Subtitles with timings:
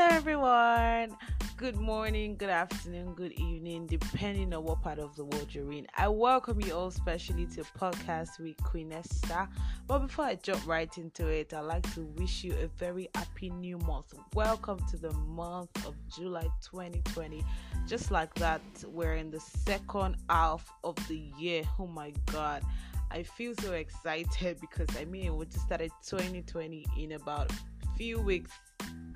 [0.00, 1.16] Hello, everyone.
[1.56, 5.88] Good morning, good afternoon, good evening, depending on what part of the world you're in.
[5.96, 9.48] I welcome you all, especially to podcast with Queen Esther.
[9.88, 13.50] But before I jump right into it, I'd like to wish you a very happy
[13.50, 14.14] new month.
[14.34, 17.44] Welcome to the month of July 2020.
[17.88, 21.64] Just like that, we're in the second half of the year.
[21.76, 22.62] Oh my God.
[23.10, 27.50] I feel so excited because I mean, we just started 2020 in about
[27.96, 28.52] few weeks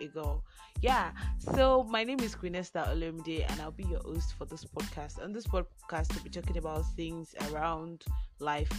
[0.00, 0.42] ago.
[0.82, 1.12] Yeah,
[1.54, 5.22] so my name is Queen Esther Olumide, and I'll be your host for this podcast.
[5.22, 8.04] On this podcast, we'll be talking about things around
[8.38, 8.70] life,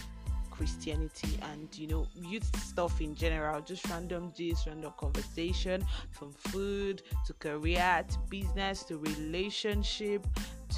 [0.50, 7.02] Christianity, and you know, youth stuff in general, just random gist, random conversation from food
[7.26, 10.26] to career to business to relationship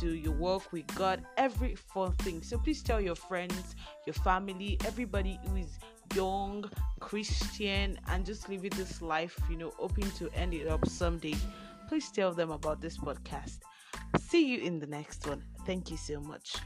[0.00, 2.42] to your work with God, every fun thing.
[2.42, 3.74] So please tell your friends,
[4.06, 5.78] your family, everybody who is
[6.14, 11.34] young Christian and just living this life, you know, hoping to end it up someday,
[11.88, 13.60] please tell them about this podcast.
[14.18, 15.42] See you in the next one.
[15.66, 16.56] Thank you so much.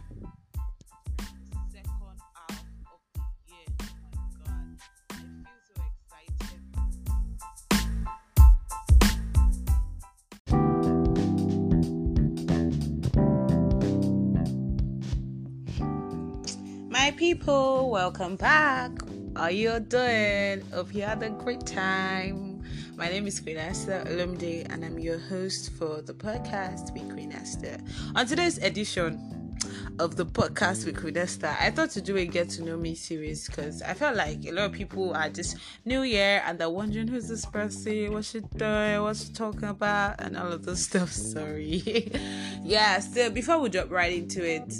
[16.90, 18.92] My people, welcome back.
[19.36, 20.60] How you doing?
[20.72, 22.62] Hope you had a great time.
[22.96, 27.32] My name is Queen Esther Olumide, and I'm your host for the podcast with Queen
[27.32, 27.78] Esther.
[28.14, 29.58] On today's edition
[29.98, 32.94] of the podcast with Queen Esther, I thought to do a get to know me
[32.94, 36.70] series because I felt like a lot of people are just new year and they're
[36.70, 40.84] wondering who's this person, what's she doing, what's she talking about, and all of this
[40.86, 41.10] stuff.
[41.10, 41.82] Sorry.
[42.62, 44.72] yeah, So before we jump right into it,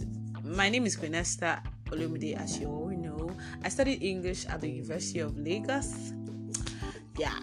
[0.44, 2.83] my name is Queen Esther Olumide, as you.
[3.64, 6.12] I studied English at the University of Lagos.
[7.16, 7.38] Yeah.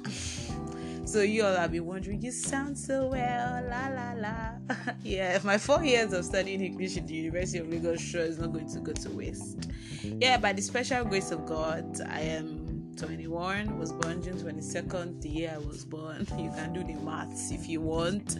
[1.03, 4.75] So you all have been wondering, you sound so well, la la la.
[5.03, 8.53] yeah, my four years of studying English at the University of Lagos sure is not
[8.53, 9.71] going to go to waste.
[10.03, 15.29] Yeah, by the special grace of God, I am 21, was born June 22nd, the
[15.29, 16.27] year I was born.
[16.37, 18.37] You can do the maths if you want.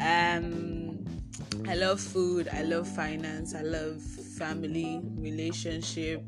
[0.00, 1.04] Um
[1.68, 6.24] I love food, I love finance, I love family, relationship,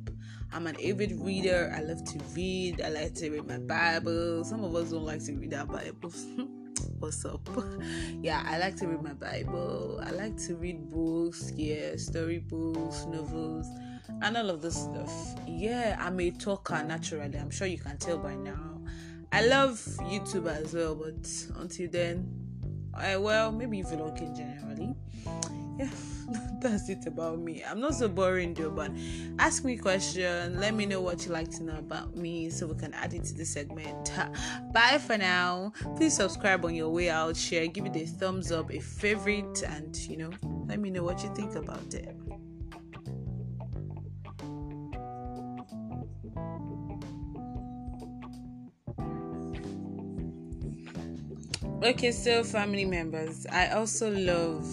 [0.56, 1.70] I'm an avid reader.
[1.76, 2.80] I love to read.
[2.80, 4.42] I like to read my Bible.
[4.42, 6.24] Some of us don't like to read our Bibles.
[6.98, 7.46] What's up?
[8.22, 10.00] Yeah, I like to read my Bible.
[10.02, 13.68] I like to read books, yeah, storybooks, novels,
[14.22, 15.34] and all of this stuff.
[15.46, 17.38] Yeah, I'm a talker naturally.
[17.38, 18.80] I'm sure you can tell by now.
[19.32, 19.72] I love
[20.04, 22.32] YouTube as well, but until then,
[22.94, 24.94] I well, maybe vlogging generally.
[25.78, 25.90] Yeah.
[26.60, 27.62] that's it about me.
[27.68, 28.90] I'm not so boring though, but
[29.38, 30.58] ask me question.
[30.58, 33.24] Let me know what you like to know about me so we can add it
[33.24, 34.12] to the segment.
[34.72, 35.72] Bye for now.
[35.96, 39.96] Please subscribe on your way out, share, give it a thumbs up, a favorite, and
[39.96, 40.30] you know,
[40.66, 42.16] let me know what you think about it.
[51.82, 54.66] Okay, so family members, I also love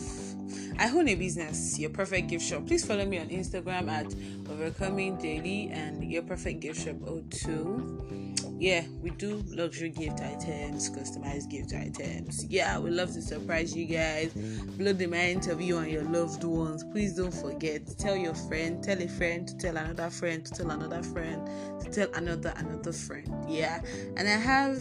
[0.80, 2.66] I own a business, Your Perfect Gift Shop.
[2.66, 4.14] Please follow me on Instagram at
[4.50, 6.96] Overcoming Daily and Your Perfect Gift Shop
[7.30, 8.24] 02.
[8.60, 12.46] Yeah, we do luxury gift items, customized gift items.
[12.46, 14.32] Yeah, we love to surprise you guys,
[14.78, 16.84] blow the mind of you and your loved ones.
[16.92, 20.72] Please don't forget, tell your friend, tell a friend, to tell another friend, to tell
[20.72, 21.50] another friend,
[21.82, 23.30] to tell another another friend.
[23.50, 23.82] Yeah,
[24.16, 24.78] and I have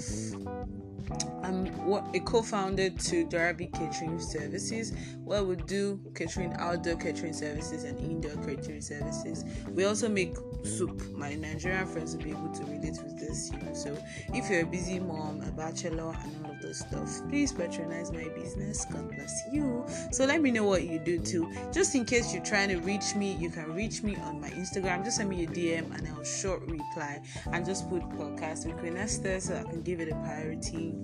[1.52, 4.92] Um, I'm a co-founder to Darby Catering Services,
[5.24, 9.44] where we do catering, outdoor catering services, and indoor catering services.
[9.68, 11.02] We also make soup.
[11.12, 13.74] My Nigerian friends will be able to relate with this, you know.
[13.74, 13.96] So
[14.32, 18.28] if you're a busy mom, a bachelor, and all of those stuff, please patronize my
[18.28, 18.84] business.
[18.86, 19.84] God bless you.
[20.10, 21.52] So let me know what you do too.
[21.72, 25.04] Just in case you're trying to reach me, you can reach me on my Instagram.
[25.04, 27.20] Just send me a DM and I'll short reply
[27.52, 30.94] and just put podcast with Queen Esther so I can give it a priority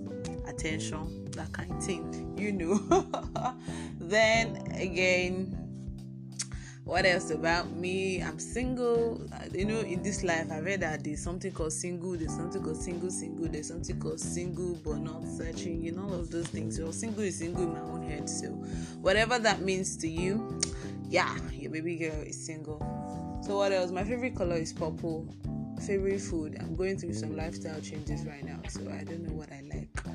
[0.48, 3.06] attention, that kind of thing, you know.
[4.00, 5.68] then again,
[6.88, 8.22] what else about me?
[8.22, 9.20] I'm single.
[9.52, 12.78] You know, in this life, I read that there's something called single, there's something called
[12.78, 16.78] single, single, there's something called single but not searching, you know, all of those things.
[16.78, 18.26] So, single is single in my own head.
[18.26, 18.48] So,
[19.02, 20.58] whatever that means to you,
[21.10, 22.78] yeah, your baby girl is single.
[23.42, 23.90] So, what else?
[23.90, 25.28] My favorite color is purple.
[25.86, 26.56] Favorite food.
[26.58, 30.07] I'm going through some lifestyle changes right now, so I don't know what I like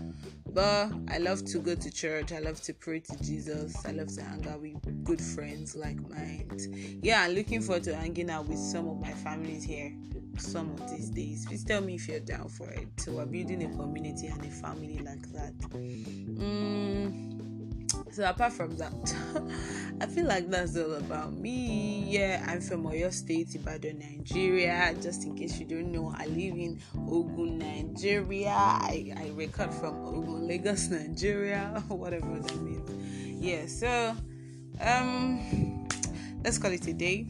[0.54, 2.32] But I love to go to church.
[2.32, 3.86] I love to pray to Jesus.
[3.86, 7.00] I love to hang out with good friends like mine.
[7.02, 9.94] Yeah, I'm looking forward to hanging out with some of my families here
[10.38, 11.46] some of these days.
[11.46, 12.88] Please tell me if you're down for it.
[12.98, 15.58] So we're building a community and a family like that.
[15.70, 17.53] Mm,
[18.14, 18.94] so apart from that,
[20.02, 22.06] I feel like that's all about me.
[22.08, 24.94] Yeah, I'm from Oyo State, Ibadan, Nigeria.
[25.02, 26.80] Just in case you don't know, I live in
[27.10, 28.54] Ogun, Nigeria.
[28.56, 33.44] I, I record from Ogun, Lagos, Nigeria, whatever that means.
[33.44, 34.16] Yeah, so
[34.80, 35.88] um
[36.44, 37.26] let's call it a day.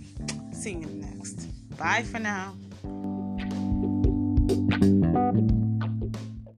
[0.52, 1.48] See you next.
[1.78, 2.56] Bye for now.